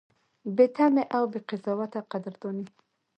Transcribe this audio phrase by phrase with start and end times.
[0.55, 2.65] بې تمې او بې قضاوته قدرداني: